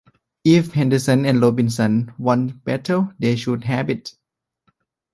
If 0.43 0.71
Henderson 0.73 1.27
and 1.27 1.39
Robinson 1.39 2.11
wanted 2.17 2.63
battle, 2.63 3.13
they 3.19 3.35
should 3.35 3.65
have 3.65 3.87
it. 3.91 4.15